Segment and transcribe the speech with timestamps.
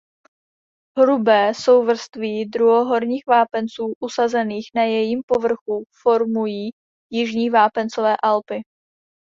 [0.99, 6.69] Hrubé souvrství druhohorních vápenců usazených na jejím povrchu formují
[7.11, 8.61] jižní vápencové Alpy.